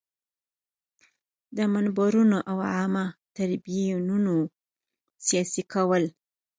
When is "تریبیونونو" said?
3.37-4.33